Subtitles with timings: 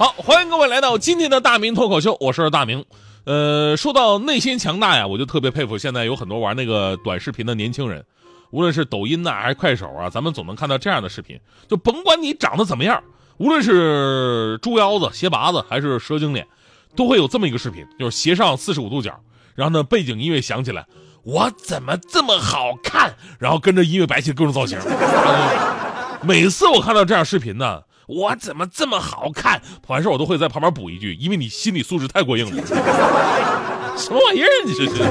[0.00, 2.82] 好，欢迎各位来到今天的大明脱口秀，我是大明。
[3.26, 8.02] 呃，说到内心强大呀，我就特别佩服现在有很多玩那个短视频的年轻人，
[8.50, 11.38] 无论是抖音呐还是快手啊，咱们总能看到这样的视频。
[11.68, 13.02] 就甭管你长得怎么样，
[13.36, 16.46] 无论是猪腰子、鞋拔子还是蛇精脸，
[16.96, 19.20] 都会有这么一个视频，就是斜上四十五度角，
[19.54, 20.86] 然后呢背景音乐响起来，
[21.24, 23.14] 我怎么这么好看？
[23.38, 24.78] 然后跟着音乐摆起各种造型。
[26.24, 27.82] 每次我看到这样视频呢。
[28.10, 29.62] 我怎么这么好看？
[29.86, 32.62] 完事我都会在旁边补一句，因为你心理素质太过硬了。
[33.96, 34.48] 什么玩意儿？
[34.66, 35.02] 你这是？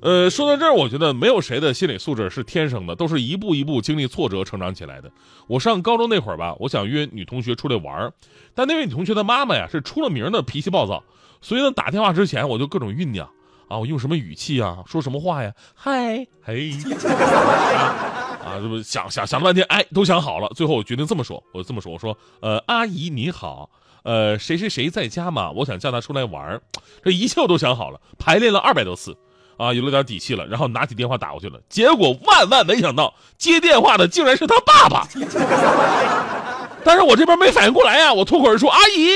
[0.00, 5.10] 呃，说到这儿，我觉得没有谁的心理素质是天生的，都是一步一步经历挫折成长起来的。
[5.48, 8.12] 我上高中那会儿吧，我想约女同学出来玩儿
[8.54, 11.02] 但那位女同学的妈妈呀是出了名的脾气暴躁，
[11.40, 13.28] 所以呢打电话之前我就各种酝酿
[13.68, 15.52] 啊，我用什么语气啊，说什么话呀？
[15.74, 16.70] 嗨，嘿。
[18.46, 20.48] 啊，这不想想想了半天，哎，都想好了。
[20.54, 23.68] 最后我决定这么说，我这么说，我说，呃，阿姨你好，
[24.04, 25.50] 呃，谁谁谁在家吗？
[25.50, 26.60] 我想叫他出来玩
[27.04, 29.16] 这一切我都想好了，排练了二百多次，
[29.56, 30.46] 啊，有了点底气了。
[30.46, 35.08] 然后拿起电话打过去了，结果万万没想到，接电话的竟然是他爸爸。
[36.84, 39.10] 但是我这边没反应过来呀，我脱口而出，阿姨。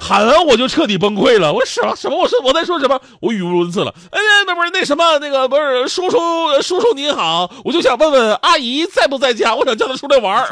[0.00, 2.16] 喊完我就彻底崩溃了，我什么什么？
[2.16, 3.00] 我说我在说什么？
[3.20, 3.92] 我语无伦次了。
[4.10, 6.18] 哎呀，那不是那什么，那个不是叔叔
[6.62, 10.46] 叔叔您好，我就想问问阿姨在不在家，我想叫她出来玩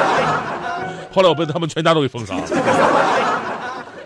[1.12, 2.42] 后来我被他们全家都给封杀了。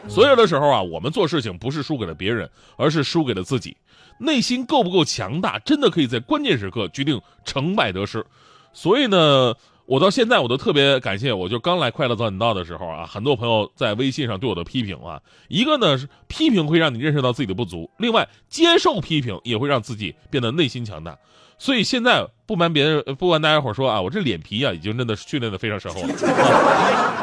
[0.08, 3.77] 所有的时候啊，我们做事情不是输给了别人，而是输给了自己。
[4.19, 8.24] 内心够不够强大，真的可以在关键时刻决定成败得失。
[8.73, 9.55] 所以呢。
[9.86, 21.18] 我到现在我都特别感谢，我就刚来快乐早点到的时候啊，很多朋友在微信上对我的批评啊，一个呢是批评会让你认识到自己的不足，另外接受批评也会让自己变得内心强大。
[21.58, 26.08] 所以现在不瞒别人，不瞒大家伙说啊，我这脸皮啊已经真的训练的非常深厚了。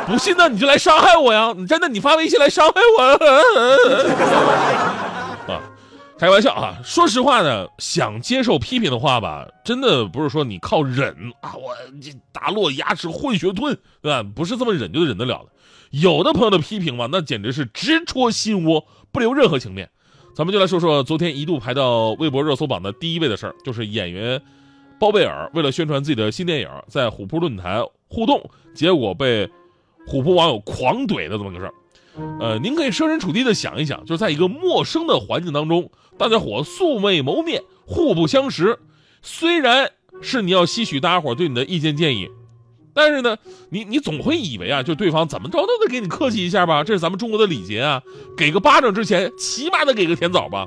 [0.05, 3.03] 不信呢你就来伤害我呀，你真的你发微信来伤害我
[5.51, 5.59] 啊。
[6.21, 6.79] 开玩笑啊！
[6.83, 14.21] 说实话呢，想接受批评的话吧，真的不是说你靠忍啊，我这打落牙齿混血吞，对吧？
[14.35, 15.47] 不是这么忍就忍得了的。
[15.89, 19.89] 有的朋友的批评嘛，那简直是直戳心窝，不留任何情面。
[20.35, 24.39] 咱们就来说说昨天一度排到微博热搜榜的第一位的事儿，就是演员
[24.99, 29.49] 包贝尔为了宣传自己的新电影，在虎扑论坛互动，结果被
[30.05, 31.73] 虎扑网友狂怼的这么个事儿。
[32.39, 38.77] 呃，您可以设身处地的想一想，就在一个陌生的环境当中，大家伙素未谋面，互不相识。
[39.21, 39.89] 虽然
[40.21, 42.27] 是你要吸取大家伙对你的意见建议，
[42.93, 43.37] 但是呢，
[43.69, 48.01] 你你总会以为啊，就对方怎么着都得给你客气一下吧，这是咱们中国的礼节啊。
[48.35, 50.65] 给个巴掌之前，起码得给个甜枣吧。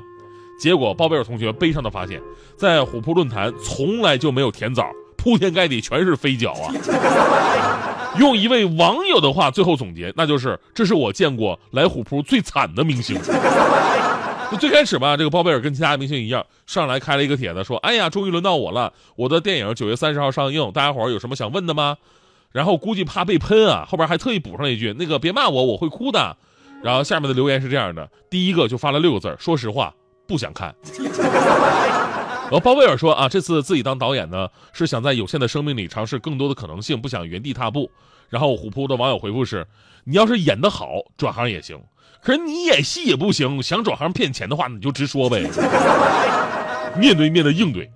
[0.59, 2.21] 结果包贝尔同学悲伤的发现，
[2.57, 7.91] 在虎扑论坛从来就没有甜枣，铺天盖地全是飞脚啊。
[8.19, 13.19] 用一位网友的话最后总结，那就是这是我见过来虎扑最惨的明星。
[14.59, 21.97] 最开始吧，这个包贝尔跟其他明星一样，上来开了一个帖子，说：“哎呀，终于轮到我了，我的电影九月三十号上映，大家伙有什么想问的吗？”
[22.53, 26.37] 然后估计怕被喷啊，后边还特意补上一句：“那个别骂我，我会哭的。”
[26.81, 29.93] 然后下面的留言是这样的，第一个就发了六个字说实话，
[30.25, 30.73] 不想看。
[32.45, 37.89] 然后包贝尔说啊，这次自己当导演呢，是想在有限的生命里尝试更多的可能性，不想原地踏步。
[38.29, 39.67] 然后虎扑的网友回复是：
[40.03, 41.77] 你要是演得好，转行也行；
[42.21, 45.41] 可是你演戏也不行，想转行骗钱的话，你就直说呗。
[46.97, 47.89] 面对面的应对。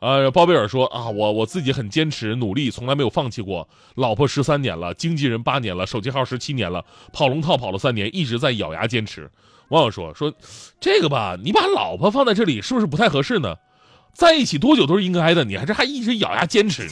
[0.00, 3.66] 呃，包贝尔说啊，我我自己很坚持努力，从来没有放弃过。
[3.94, 9.30] 老婆十三年了，经纪人八年了，手机号十七年了，跑龙套跑了三年，一直在咬牙坚持。
[9.68, 10.30] 网友说说，
[10.78, 13.54] 这个吧，你把老婆放在这里是不是不太合适呢？
[14.14, 16.88] 在一起多久都是应该的，你还这还一直咬牙坚持。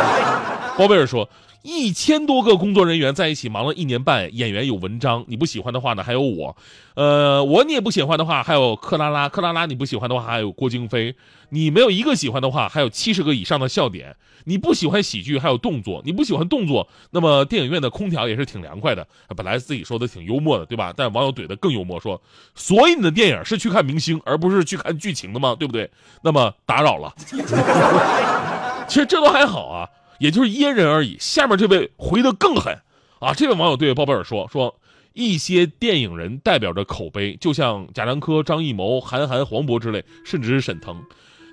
[0.78, 1.28] 包贝尔说，
[1.62, 6.56] 一千多个工作人员在一起忙了一年半，演员有文章，你不喜欢的话呢，还有我，
[6.94, 11.14] 呃，我你也不喜欢的话，还有克拉拉，克拉拉你不喜欢的话，还有郭京飞，
[11.50, 14.16] 你没有一个喜欢的话，还有七十个以上的笑点。
[14.44, 19.06] 你不喜欢喜剧，还有动作，你不喜欢动作，那么电影院的空调也是挺凉快的。
[19.36, 20.92] 本来自己说的挺幽默的，对吧？
[20.96, 22.20] 但网友怼的更幽默，说，
[22.56, 25.54] 所以你的电影是去看明星，而不是去看剧情的吗？
[25.56, 25.88] 对不对？
[26.24, 27.14] 那么打扰了。
[28.88, 29.88] 其实这都还好啊。
[30.22, 31.16] 也就是噎人而已。
[31.18, 32.80] 下面这位回的更狠，
[33.18, 34.78] 啊，这位网友对鲍贝尔说说。
[35.14, 41.04] 一些电影人代表着口碑，就像贾樟柯、张艺谋、韩寒、黄渤之类，甚至是沈腾。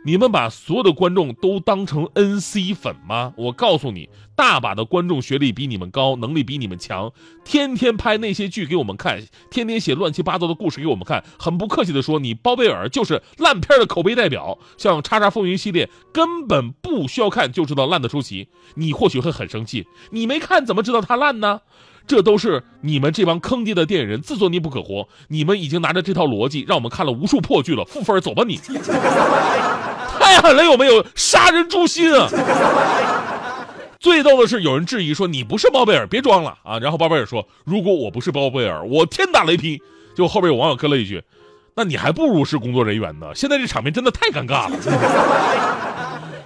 [0.06, 3.34] 你们把所有的观众都当成 NC 粉吗？
[3.36, 7.12] 我告诉你，大把的观众学历比你们高，能力比你们强，
[7.44, 11.24] 天天拍那些剧给我们看，天天写乱七八糟的故事给我们看。
[11.38, 14.58] 很不客气的说，你包贝尔就是烂片的口碑代表。
[14.78, 18.48] 像《叉叉风云》系列，根本不需要看就知道烂的出奇。
[18.76, 21.62] 你或许会很生气，你没看怎么知道它烂呢？
[22.10, 25.08] 这都是你们这帮坑爹的电影人自作孽不可活。
[25.28, 28.60] 你们已经拿着这套逻辑让我们看了无数破剧了，负分走吧你！
[30.20, 32.28] 太狠了，有没有杀人诛心啊？
[34.00, 36.80] 最逗的是，有人质疑说你不是包贝尔，别装了啊！
[36.80, 39.80] 然后包贝尔说：“如果我不是包贝尔，我天打雷劈。”
[40.18, 41.22] 就后边有网友跟了一句
[41.78, 44.76] ：“那你还不如是工作人员呢。”现在这场面真的太尴尬了。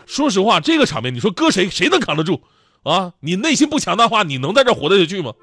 [0.06, 2.42] 说实话，这个场面你说搁谁谁能扛得住？
[2.84, 5.34] 啊，你内心不强大的话，你能在这活得下去吗？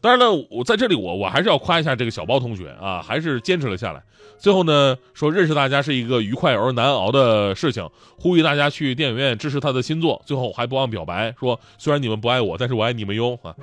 [0.00, 4.02] 当然了，我在这里，我我还是要夸一下这个小包同学啊，还是坚持了下来。
[4.36, 7.88] 最后呢，说认识大家是一个愉快而难熬的事情，
[8.18, 10.20] 呼吁大家去电影院支持他的新作。
[10.26, 13.54] 最后还不忘表白说，虽然你们不爱我，但是我爱你们哟啊。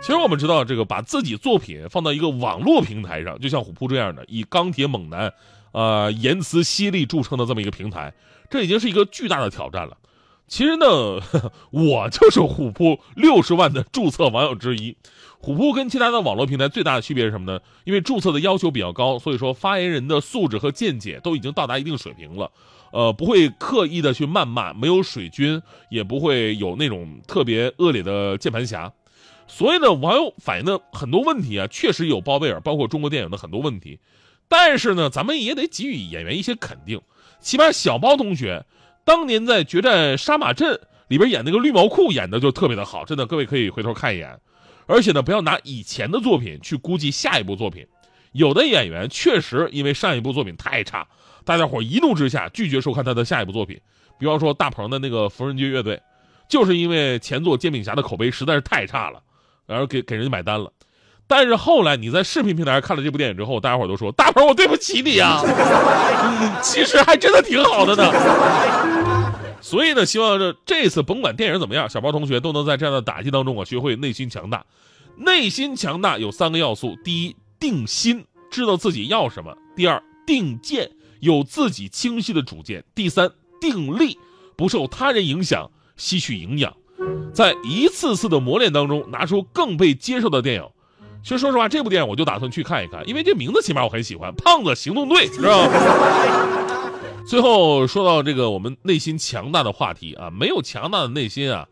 [0.00, 5.30] 其实我们知道，这个把自己作品放到一个网络平台上，就像虎扑这样的以钢铁猛男，
[5.72, 8.10] 呃，言辞犀利著称的这么一个平台，
[8.48, 9.94] 这已经是一个巨大的挑战了。
[10.46, 10.86] 其实呢，
[11.72, 14.96] 我就是虎扑六十万的注册网友之一。
[15.38, 17.60] 虎扑跟其他的网络平台最大的区别是什么呢？
[17.84, 22.50] 因为注册的要求比较高，所以说发言人的素质和见解都已经到达一定水平了。
[22.92, 25.60] 呃，不会刻意的去谩骂，没有水军，
[25.90, 28.92] 也不会有那种特别恶劣的键盘侠。
[29.46, 33.98] 所以呢，网友反映的很多问题啊，确实有包贝尔，包括中国电影的很多问题。
[34.48, 37.00] 但是呢，咱们也得给予演员一些肯定，
[37.40, 38.64] 起码小包同学。
[39.04, 40.74] 当年在《决战杀马镇》
[41.08, 44.40] 里边演那个绿毛裤演的就特别的好，真的，各位可以回头看一眼。
[44.86, 47.86] 而且呢，不要拿以前的作品去估计下一部作品。
[48.32, 51.06] 有的演员确实因为上一部作品太差，
[51.44, 53.80] 大家伙一怒之下拒绝收看他的下一部作品。
[54.18, 56.00] 比方说大鹏的那个缝纫机乐队，
[56.48, 59.22] 就是因为前作《煎饼侠》的口碑实在是太差了，
[59.66, 60.72] 然后给给人家买单了。
[61.26, 65.42] 但是后来你在视频平台看了这部电影之后，大家伙都说大鹏，我对不起你啊，
[66.62, 68.12] 其实还真的挺好的呢。
[69.60, 74.64] 所以呢，希望这这次甭管电影怎么样，小包同学都能在这样的打击当中啊，学会内心强大。
[75.16, 80.90] 内心强大有三个要素：第一，定心，知道自己要什么；第二，定见，
[81.20, 83.30] 有自己清晰的主见；第三，
[83.60, 84.18] 定力，
[84.56, 86.76] 不受他人影响，吸取营养，
[87.32, 90.68] 在一次次的磨练当中，拿出更被接受的电影。
[91.24, 96.90] 其实说实话，这部电影我就打算去看一看，因为这名字起码我很喜欢，《胖子行动队》，是吧？
[97.26, 101.66] 最后说到这个我们内心强大的话题啊，没有强大的内心啊，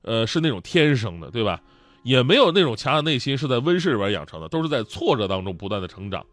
[0.00, 1.60] 呃，是那种天生的，对吧？
[2.04, 6.24] 也没有那种强大的内心是在温室里边养成的，都是在挫折当中不断的成长。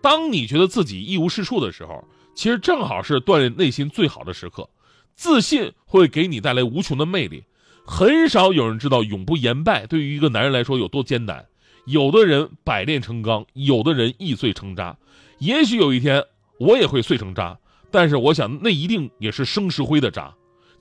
[0.00, 2.04] 当你觉得自己一无是处的时候，
[2.36, 4.68] 其实正好是锻炼内心最好的时刻。
[5.16, 7.42] 自信会给你带来无穷的魅力。
[7.84, 11.44] 很少有人知道永不言败对于一个男人来说有多艰难。
[11.86, 14.96] 有的人百炼成钢，有的人易碎成渣。
[15.38, 16.24] 也许有一天
[16.58, 17.58] 我也会碎成渣，
[17.90, 20.32] 但是我想那一定也是生石灰的渣，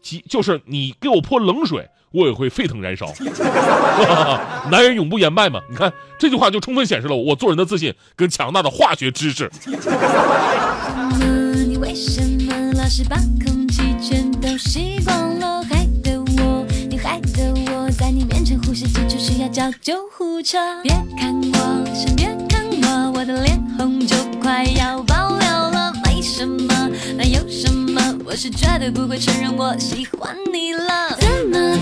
[0.02, 3.12] 即就是你给我泼冷水，我也会沸腾燃烧。
[4.72, 5.62] 男人永不言败嘛？
[5.70, 9.52] 你看这句话就充分显示了我做人的自信跟强大的化学知识。
[11.68, 15.73] 你为什么老是把空气全都吸光了？
[18.66, 20.58] 呼吸急促需要叫救护车。
[20.82, 25.94] 别看我，先别看我，我的脸红就快要爆了了。
[26.06, 26.90] 没什么？
[27.18, 28.02] 那有什么？
[28.26, 31.16] 我是绝对不会承认我喜欢你了。
[31.20, 31.73] 怎么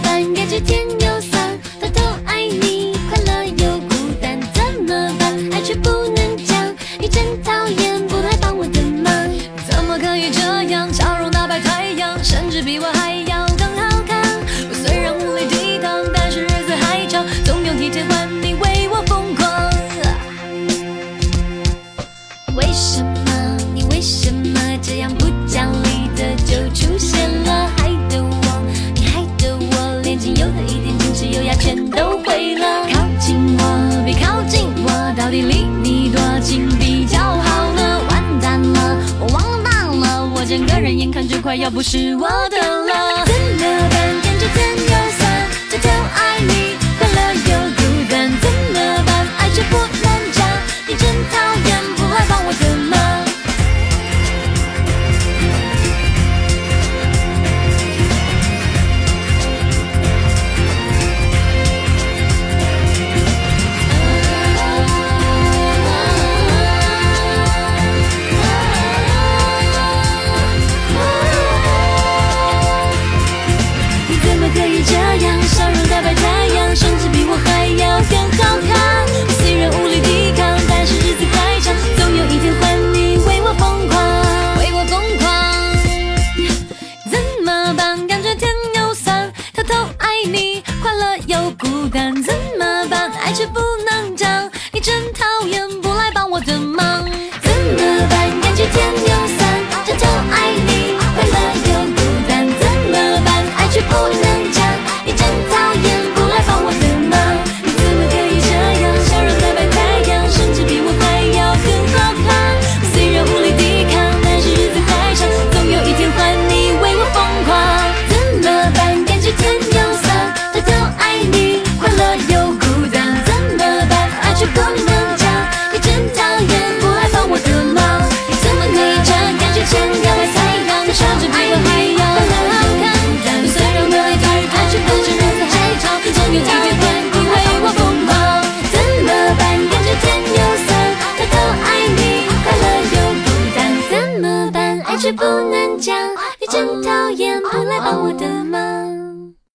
[22.72, 23.58] 为什么？
[23.76, 27.70] 你为什么这样不讲理的就出现了？
[27.76, 28.64] 害得我，
[28.96, 32.88] 你害得我，连仅有的一点矜持优雅全都毁了。
[32.88, 38.00] 靠近我，别靠近我，到底离你多近比较好呢？
[38.10, 42.81] 完蛋了，我完蛋了，我整个人眼看就快要不是我的